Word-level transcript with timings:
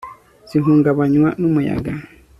zihungabanywa 0.49 1.29
n'umuyaga 1.39 1.91